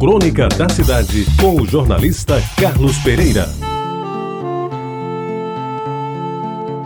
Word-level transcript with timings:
Crônica 0.00 0.48
da 0.48 0.66
Cidade, 0.66 1.26
com 1.38 1.60
o 1.60 1.66
jornalista 1.66 2.40
Carlos 2.58 2.96
Pereira. 3.00 3.46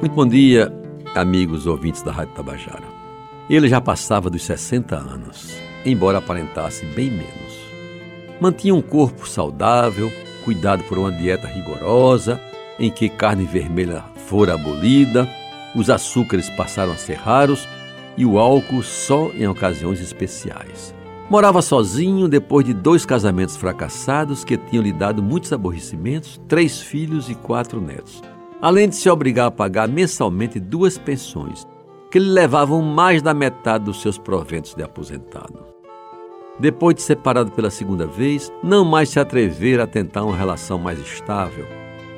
Muito 0.00 0.12
bom 0.12 0.26
dia, 0.26 0.72
amigos 1.14 1.68
ouvintes 1.68 2.02
da 2.02 2.10
Rádio 2.10 2.34
Tabajara. 2.34 2.82
Ele 3.48 3.68
já 3.68 3.80
passava 3.80 4.28
dos 4.28 4.42
60 4.42 4.96
anos, 4.96 5.56
embora 5.84 6.18
aparentasse 6.18 6.84
bem 6.84 7.08
menos. 7.08 7.54
Mantinha 8.40 8.74
um 8.74 8.82
corpo 8.82 9.24
saudável, 9.24 10.12
cuidado 10.44 10.82
por 10.82 10.98
uma 10.98 11.12
dieta 11.12 11.46
rigorosa, 11.46 12.40
em 12.76 12.90
que 12.90 13.08
carne 13.08 13.44
vermelha 13.44 14.02
fora 14.26 14.54
abolida, 14.54 15.28
os 15.76 15.88
açúcares 15.88 16.50
passaram 16.50 16.90
a 16.90 16.96
ser 16.96 17.18
raros 17.18 17.68
e 18.16 18.26
o 18.26 18.36
álcool 18.36 18.82
só 18.82 19.30
em 19.32 19.46
ocasiões 19.46 20.00
especiais. 20.00 20.95
Morava 21.28 21.60
sozinho 21.60 22.28
depois 22.28 22.64
de 22.64 22.72
dois 22.72 23.04
casamentos 23.04 23.56
fracassados 23.56 24.44
que 24.44 24.56
tinham 24.56 24.84
lhe 24.84 24.92
dado 24.92 25.20
muitos 25.20 25.52
aborrecimentos, 25.52 26.40
três 26.46 26.80
filhos 26.80 27.28
e 27.28 27.34
quatro 27.34 27.80
netos. 27.80 28.22
Além 28.62 28.88
de 28.88 28.94
se 28.94 29.10
obrigar 29.10 29.48
a 29.48 29.50
pagar 29.50 29.88
mensalmente 29.88 30.60
duas 30.60 30.96
pensões, 30.96 31.66
que 32.12 32.20
lhe 32.20 32.30
levavam 32.30 32.80
mais 32.80 33.22
da 33.22 33.34
metade 33.34 33.86
dos 33.86 34.00
seus 34.00 34.16
proventos 34.16 34.72
de 34.74 34.84
aposentado. 34.84 35.66
Depois 36.60 36.94
de 36.94 37.02
separado 37.02 37.50
pela 37.50 37.70
segunda 37.70 38.06
vez, 38.06 38.52
não 38.62 38.84
mais 38.84 39.08
se 39.08 39.18
atrever 39.18 39.80
a 39.80 39.86
tentar 39.86 40.22
uma 40.22 40.36
relação 40.36 40.78
mais 40.78 41.00
estável. 41.00 41.66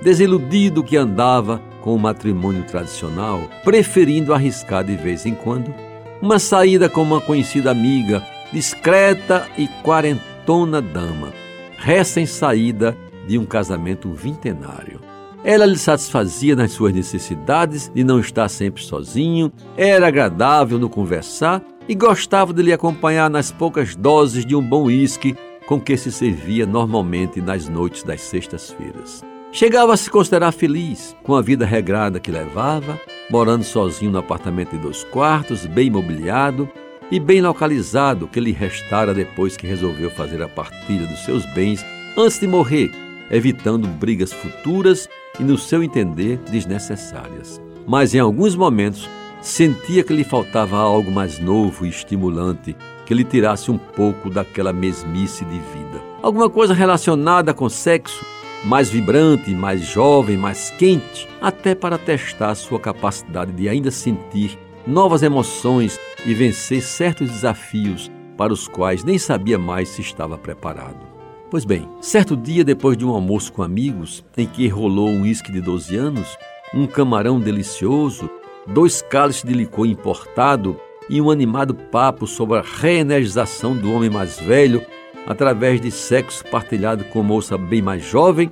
Desiludido 0.03 0.85
que 0.85 0.99
andava 0.99 1.63
com 1.81 1.95
o 1.95 1.99
matrimônio 1.99 2.65
tradicional, 2.65 3.41
preferindo 3.65 4.35
arriscar 4.35 4.85
de 4.85 4.97
vez 4.97 5.25
em 5.25 5.35
quando 5.35 5.75
uma 6.21 6.39
saída 6.39 6.89
com 6.89 7.03
uma 7.03 7.21
conhecida 7.21 7.71
amiga, 7.71 8.23
discreta 8.53 9.47
e 9.57 9.69
quarentona 9.83 10.81
dama, 10.81 11.33
recém-saída 11.77 12.97
de 13.27 13.39
um 13.39 13.45
casamento 13.45 14.11
vintenário. 14.13 15.01
Ela 15.45 15.67
lhe 15.67 15.79
satisfazia 15.79 16.57
nas 16.57 16.73
suas 16.73 16.93
necessidades 16.93 17.91
de 17.95 18.03
não 18.03 18.19
estar 18.19 18.49
sempre 18.49 18.83
sozinho, 18.83 19.53
era 19.77 20.09
agradável 20.09 20.79
no 20.79 20.89
conversar 20.89 21.63
e 21.89 21.95
gostava 21.95 22.53
de 22.53 22.63
lhe 22.63 22.73
acompanhar 22.73 23.31
nas 23.31 23.53
poucas 23.53 23.95
doses 23.95 24.45
de 24.45 24.57
um 24.57 24.63
bom 24.63 24.85
uísque 24.85 25.37
com 25.67 25.81
que 25.81 25.97
se 25.97 26.11
servia 26.11 26.67
normalmente 26.67 27.41
nas 27.41 27.69
noites 27.69 28.03
das 28.03 28.23
sextas-feiras. 28.23 29.23
Chegava 29.53 29.95
a 29.95 29.97
se 29.97 30.11
considerar 30.11 30.53
feliz 30.53 31.17
com 31.23 31.35
a 31.35 31.41
vida 31.41 31.65
regrada 31.65 32.21
que 32.21 32.31
levava, 32.31 32.99
morando 33.31 33.65
sozinho 33.65 34.11
no 34.11 34.19
apartamento 34.19 34.71
de 34.71 34.79
dois 34.79 35.05
quartos, 35.05 35.67
bem 35.67 35.91
mobiliado 35.91 36.69
e 37.11 37.19
bem 37.19 37.41
localizado 37.41 38.29
que 38.29 38.41
lhe 38.41 38.53
restara 38.53 39.15
depois 39.15 39.57
que 39.57 39.67
resolveu 39.67 40.11
fazer 40.11 40.43
a 40.43 40.49
partilha 40.49 41.07
dos 41.07 41.25
seus 41.25 41.45
bens 41.55 41.85
antes 42.17 42.39
de 42.39 42.47
morrer, 42.47 42.91
evitando 43.31 43.89
brigas 43.89 44.33
futuras 44.33 45.09
e, 45.39 45.43
no 45.43 45.57
seu 45.57 45.83
entender, 45.83 46.39
desnecessárias. 46.51 47.61
Mas 47.87 48.15
em 48.15 48.19
alguns 48.19 48.55
momentos 48.55 49.09
sentia 49.41 50.03
que 50.03 50.13
lhe 50.13 50.25
faltava 50.25 50.77
algo 50.77 51.11
mais 51.11 51.39
novo 51.39 51.87
e 51.87 51.89
estimulante 51.89 52.77
que 53.07 53.15
lhe 53.15 53.25
tirasse 53.25 53.71
um 53.71 53.79
pouco 53.79 54.29
daquela 54.29 54.73
mesmice 54.73 55.45
de 55.45 55.59
vida. 55.59 56.03
Alguma 56.21 56.51
coisa 56.51 56.75
relacionada 56.75 57.55
com 57.55 57.69
sexo 57.69 58.25
mais 58.65 58.91
vibrante, 58.91 59.55
mais 59.55 59.83
jovem, 59.83 60.37
mais 60.37 60.71
quente, 60.71 61.29
até 61.41 61.75
para 61.75 61.97
testar 61.97 62.55
sua 62.55 62.81
capacidade 62.81 63.53
de 63.53 63.69
ainda 63.69 63.91
sentir 63.91 64.59
novas 64.89 65.23
emoções 65.23 66.01
e 66.25 66.33
vencer 66.33 66.81
certos 66.81 67.29
desafios 67.29 68.11
para 68.39 68.55
os 68.55 68.67
quais 68.67 69.05
nem 69.05 69.19
sabia 69.19 69.59
mais 69.59 69.91
se 69.91 70.01
estava 70.01 70.39
preparado. 70.39 71.07
Pois 71.51 71.67
bem, 71.67 71.87
certo 72.01 72.35
dia 72.35 72.65
depois 72.65 72.97
de 72.97 73.05
um 73.05 73.11
almoço 73.11 73.53
com 73.53 73.63
amigos, 73.63 74.25
em 74.35 74.47
que 74.47 74.67
rolou 74.67 75.11
um 75.11 75.23
uísque 75.23 75.53
de 75.53 75.61
12 75.61 75.95
anos, 75.95 76.39
um 76.73 76.87
camarão 76.87 77.39
delicioso, 77.39 78.31
dois 78.67 79.03
cálices 79.03 79.45
de 79.45 79.53
licor 79.53 79.87
importado 79.87 80.81
e 81.07 81.21
um 81.21 81.31
animado 81.31 81.75
papo 81.75 82.27
sobre 82.27 82.57
a 82.59 82.63
reenergização 82.63 83.77
do 83.77 83.93
homem 83.93 84.09
mais 84.09 84.41
velho 84.41 84.83
através 85.27 85.83
de 85.83 85.91
sexo 85.91 86.43
partilhado 86.47 87.05
com 87.05 87.23
moça 87.23 87.59
bem 87.59 87.83
mais 87.83 88.03
jovem, 88.03 88.51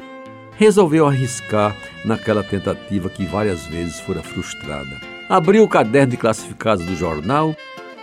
resolveu 0.58 1.06
arriscar 1.06 1.74
naquela 2.04 2.42
tentativa 2.42 3.08
que 3.08 3.24
várias 3.24 3.66
vezes 3.66 4.00
fora 4.00 4.22
frustrada. 4.22 5.15
Abriu 5.28 5.64
o 5.64 5.68
caderno 5.68 6.12
de 6.12 6.16
classificados 6.16 6.86
do 6.86 6.94
jornal 6.94 7.54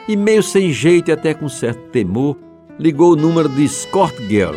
e, 0.08 0.18
meio 0.18 0.44
sem 0.44 0.74
jeito 0.74 1.10
e 1.10 1.12
até 1.14 1.34
com 1.34 1.48
certo 1.48 1.82
temor, 1.90 2.38
ligou 2.78 3.14
o 3.14 3.16
número 3.16 3.48
de 3.48 3.64
Escort 3.64 4.16
Girl, 4.28 4.56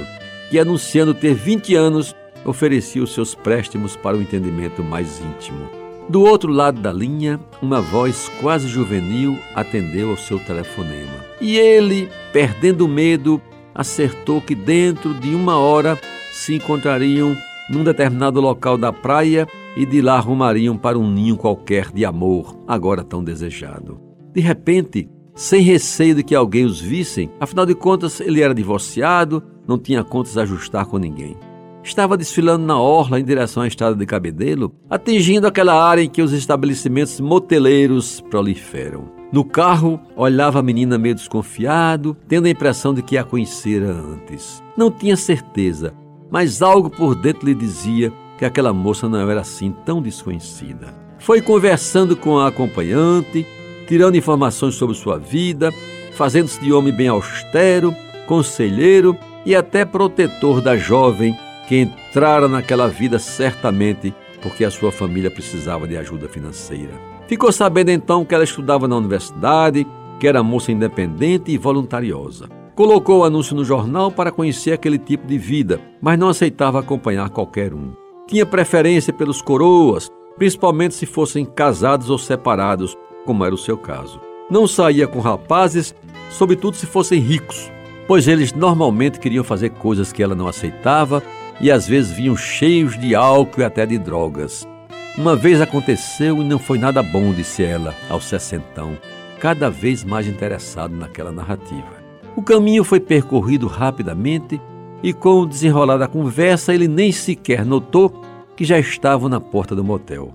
que, 0.51 0.59
anunciando 0.59 1.15
ter 1.15 1.33
20 1.33 1.77
anos, 1.77 2.15
oferecia 2.45 3.03
os 3.03 3.15
seus 3.15 3.37
préstimos 3.37 3.95
para 3.95 4.17
o 4.17 4.19
um 4.19 4.23
entendimento 4.23 4.83
mais 4.83 5.21
íntimo. 5.21 5.69
Do 6.09 6.23
outro 6.23 6.51
lado 6.51 6.81
da 6.81 6.93
linha, 6.93 7.39
uma 7.63 7.81
voz 7.81 8.31
quase 8.41 8.67
juvenil 8.67 9.39
atendeu 9.55 10.11
ao 10.11 10.17
seu 10.17 10.39
telefonema. 10.41 11.25
E 11.41 11.57
ele, 11.57 12.09
perdendo 12.33 12.85
o 12.85 12.89
medo, 12.89 13.41
acertou 13.75 14.41
que 14.41 14.55
dentro 14.55 15.15
de 15.15 15.35
uma 15.35 15.57
hora 15.57 15.99
se 16.33 16.55
encontrariam 16.55 17.37
num 17.71 17.85
determinado 17.85 18.41
local 18.41 18.79
da 18.79 18.93
praia 18.93 19.47
e 19.77 19.85
de 19.85 20.01
lá 20.01 20.19
rumariam 20.19 20.77
para 20.77 20.99
um 20.99 21.11
ninho 21.11 21.37
qualquer 21.37 21.93
de 21.93 22.05
amor, 22.05 22.57
agora 22.67 23.05
tão 23.05 23.23
desejado. 23.23 24.01
De 24.33 24.41
repente, 24.41 25.09
sem 25.35 25.63
receio 25.63 26.15
de 26.15 26.23
que 26.23 26.35
alguém 26.35 26.65
os 26.65 26.81
vissem, 26.81 27.31
afinal 27.39 27.67
de 27.67 27.75
contas 27.75 28.21
ele 28.21 28.41
era 28.41 28.55
divorciado, 28.55 29.43
não 29.67 29.79
tinha 29.79 30.03
contas 30.03 30.39
a 30.39 30.43
ajustar 30.43 30.87
com 30.87 30.97
ninguém. 30.97 31.37
Estava 31.83 32.17
desfilando 32.17 32.67
na 32.67 32.81
orla 32.81 33.21
em 33.21 33.25
direção 33.25 33.63
à 33.63 33.69
estrada 33.69 33.95
de 33.95 34.07
Cabedelo, 34.07 34.75
atingindo 34.91 35.47
aquela 35.47 35.75
área 35.75 36.03
em 36.03 36.09
que 36.09 36.23
os 36.23 36.33
estabelecimentos 36.33 37.21
moteleiros 37.21 38.21
proliferam. 38.29 39.05
No 39.33 39.45
carro, 39.45 40.01
olhava 40.17 40.59
a 40.61 40.63
menina 40.63 40.99
meio 40.99 41.15
desconfiado, 41.15 42.17
tendo 42.27 42.47
a 42.47 42.51
impressão 42.51 42.95
de 42.95 43.03
que 43.03 43.19
a 43.19 43.25
conhecera 43.25 43.91
antes. 43.91 44.63
Não 44.77 44.91
tinha 44.91 45.17
certeza, 45.17 45.95
mas 46.31 46.63
algo 46.63 46.91
por 46.91 47.15
dentro 47.15 47.47
lhe 47.47 47.55
dizia 47.55 48.13
que 48.39 48.45
aquela 48.45 48.73
moça 48.73 49.09
não 49.09 49.31
era 49.31 49.41
assim 49.41 49.73
tão 49.85 50.03
desconhecida. 50.03 50.95
Foi 51.19 51.41
conversando 51.41 52.17
com 52.17 52.39
a 52.39 52.49
acompanhante, 52.49 53.47
tirando 53.89 54.17
informações 54.17 54.75
sobre 54.75 54.95
sua 54.95 55.19
vida, 55.19 55.73
fazendo-se 56.13 56.61
de 56.61 56.73
homem 56.73 56.93
bem 56.93 57.09
austero, 57.09 57.95
conselheiro 58.27 59.17
e 59.45 59.55
até 59.55 59.85
protetor 59.85 60.61
da 60.61 60.77
jovem 60.77 61.37
que 61.69 61.77
entrara 61.77 62.49
naquela 62.49 62.89
vida 62.89 63.19
certamente 63.19 64.15
porque 64.43 64.65
a 64.65 64.71
sua 64.71 64.93
família 64.93 65.31
precisava 65.31 65.89
de 65.89 65.97
ajuda 65.97 66.29
financeira. 66.29 66.93
Ficou 67.27 67.51
sabendo 67.51 67.91
então 67.91 68.25
que 68.25 68.35
ela 68.35 68.45
estudava 68.45 68.87
na 68.87 68.97
universidade, 68.97 69.85
que 70.21 70.29
era 70.29 70.43
moça 70.43 70.71
independente 70.71 71.51
e 71.51 71.59
voluntariosa. 71.59 72.49
Colocou 72.77 73.21
o 73.21 73.25
anúncio 73.25 73.57
no 73.57 73.65
jornal 73.65 74.13
para 74.13 74.31
conhecer 74.31 74.73
aquele 74.73 74.99
tipo 74.99 75.27
de 75.27 75.39
vida, 75.39 75.81
mas 75.99 76.19
não 76.19 76.29
aceitava 76.29 76.79
acompanhar 76.79 77.31
qualquer 77.31 77.73
um. 77.73 77.95
Tinha 78.29 78.45
preferência 78.45 79.15
pelos 79.15 79.41
coroas, 79.41 80.11
principalmente 80.37 80.95
se 80.95 81.07
fossem 81.07 81.47
casados 81.47 82.11
ou 82.11 82.19
separados, 82.19 82.95
como 83.25 83.47
era 83.47 83.55
o 83.55 83.59
seu 83.59 83.79
caso. 83.79 84.21
Não 84.51 84.69
saía 84.69 85.07
com 85.09 85.21
rapazes, 85.21 85.95
sobretudo 86.29 86.77
se 86.77 86.85
fossem 86.85 87.19
ricos, 87.19 87.73
pois 88.07 88.29
eles 88.29 88.53
normalmente 88.53 89.19
queriam 89.19 89.43
fazer 89.43 89.71
coisas 89.71 90.13
que 90.13 90.23
ela 90.23 90.35
não 90.35 90.47
aceitava 90.47 91.23
e 91.59 91.71
às 91.71 91.89
vezes 91.89 92.13
vinham 92.13 92.37
cheios 92.37 92.99
de 92.99 93.15
álcool 93.15 93.63
e 93.63 93.65
até 93.65 93.87
de 93.87 93.97
drogas. 93.97 94.69
Uma 95.17 95.35
vez 95.35 95.63
aconteceu 95.63 96.43
e 96.43 96.45
não 96.45 96.59
foi 96.59 96.79
nada 96.79 97.03
bom, 97.03 97.33
disse 97.33 97.65
ela, 97.65 97.95
ao 98.11 98.21
sessentão, 98.21 98.99
cada 99.41 99.71
vez 99.71 100.05
mais 100.05 100.27
interessado 100.27 100.95
naquela 100.95 101.33
narrativa. 101.33 102.06
O 102.37 102.43
caminho 102.43 102.85
foi 102.85 103.01
percorrido 103.01 103.67
rapidamente 103.67 104.61
e, 105.03 105.13
com 105.13 105.41
o 105.41 105.47
desenrolar 105.47 105.97
da 105.97 106.07
conversa, 106.07 106.75
ele 106.75 106.87
nem 106.87 107.11
sequer 107.11 107.65
notou 107.65 108.23
que 108.55 108.65
já 108.65 108.79
estavam 108.79 109.29
na 109.29 109.41
porta 109.41 109.75
do 109.75 109.83
motel. 109.83 110.35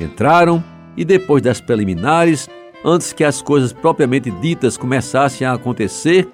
Entraram 0.00 0.64
e, 0.96 1.04
depois 1.04 1.42
das 1.42 1.60
preliminares, 1.60 2.48
antes 2.82 3.12
que 3.12 3.22
as 3.22 3.42
coisas 3.42 3.72
propriamente 3.72 4.30
ditas 4.30 4.78
começassem 4.78 5.46
a 5.46 5.52
acontecer, 5.52 6.26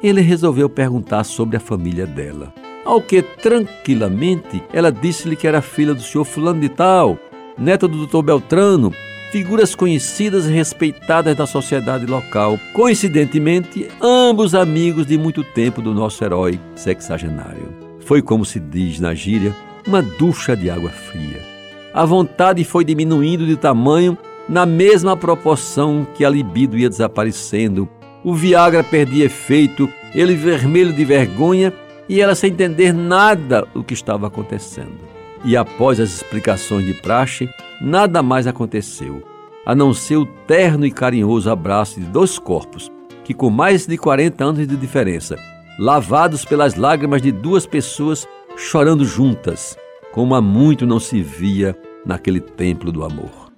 ele 0.00 0.20
resolveu 0.20 0.68
perguntar 0.68 1.24
sobre 1.24 1.56
a 1.56 1.60
família 1.60 2.06
dela. 2.06 2.54
Ao 2.84 3.00
que, 3.02 3.20
tranquilamente, 3.20 4.62
ela 4.72 4.92
disse-lhe 4.92 5.36
que 5.36 5.46
era 5.46 5.60
filha 5.60 5.92
do 5.92 6.02
senhor 6.02 6.24
Fulano 6.24 6.60
de 6.60 6.68
Tal 6.68 7.18
neta 7.58 7.86
do 7.86 8.06
Dr. 8.06 8.22
Beltrano, 8.22 8.92
figuras 9.32 9.74
conhecidas 9.74 10.44
e 10.44 10.52
respeitadas 10.52 11.34
da 11.34 11.46
sociedade 11.46 12.04
local, 12.04 12.60
coincidentemente, 12.74 13.88
ambos 13.98 14.54
amigos 14.54 15.06
de 15.06 15.16
muito 15.16 15.42
tempo 15.42 15.80
do 15.80 15.94
nosso 15.94 16.22
herói 16.22 16.60
sexagenário. 16.74 17.72
Foi 18.00 18.20
como 18.20 18.44
se 18.44 18.60
diz 18.60 19.00
na 19.00 19.14
gíria, 19.14 19.56
uma 19.86 20.02
ducha 20.02 20.54
de 20.54 20.68
água 20.68 20.90
fria. 20.90 21.40
A 21.94 22.04
vontade 22.04 22.62
foi 22.62 22.84
diminuindo 22.84 23.46
de 23.46 23.56
tamanho 23.56 24.18
na 24.46 24.66
mesma 24.66 25.16
proporção 25.16 26.06
que 26.14 26.26
a 26.26 26.28
libido 26.28 26.76
ia 26.76 26.90
desaparecendo. 26.90 27.88
O 28.22 28.34
Viagra 28.34 28.84
perdia 28.84 29.24
efeito, 29.24 29.88
ele 30.14 30.34
vermelho 30.34 30.92
de 30.92 31.06
vergonha 31.06 31.72
e 32.06 32.20
ela 32.20 32.34
sem 32.34 32.50
entender 32.50 32.92
nada 32.92 33.66
do 33.72 33.82
que 33.82 33.94
estava 33.94 34.26
acontecendo. 34.26 35.10
E 35.42 35.56
após 35.56 35.98
as 35.98 36.10
explicações 36.10 36.84
de 36.84 36.92
praxe, 36.92 37.48
nada 37.82 38.22
mais 38.22 38.46
aconteceu, 38.46 39.22
a 39.66 39.74
não 39.74 39.92
ser 39.92 40.16
o 40.16 40.26
terno 40.26 40.86
e 40.86 40.90
carinhoso 40.90 41.50
abraço 41.50 42.00
de 42.00 42.06
dois 42.06 42.38
corpos, 42.38 42.90
que 43.24 43.34
com 43.34 43.50
mais 43.50 43.86
de 43.86 43.98
40 43.98 44.44
anos 44.44 44.66
de 44.66 44.76
diferença, 44.76 45.36
lavados 45.78 46.44
pelas 46.44 46.74
lágrimas 46.76 47.20
de 47.20 47.32
duas 47.32 47.66
pessoas 47.66 48.26
chorando 48.56 49.04
juntas, 49.04 49.76
como 50.12 50.34
há 50.34 50.40
muito 50.40 50.86
não 50.86 51.00
se 51.00 51.22
via 51.22 51.76
naquele 52.04 52.40
templo 52.40 52.92
do 52.92 53.04
amor. 53.04 53.52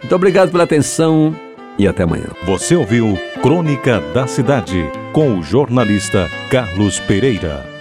Muito 0.00 0.14
obrigado 0.14 0.50
pela 0.50 0.64
atenção 0.64 1.34
e 1.78 1.86
até 1.86 2.04
amanhã. 2.04 2.28
Você 2.46 2.76
ouviu 2.76 3.18
Crônica 3.42 4.00
da 4.14 4.26
Cidade 4.26 4.90
com 5.12 5.38
o 5.38 5.42
jornalista 5.42 6.28
Carlos 6.50 7.00
Pereira. 7.00 7.77